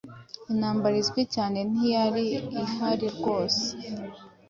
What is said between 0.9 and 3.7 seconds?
izwi cyane ntiyari iharirwose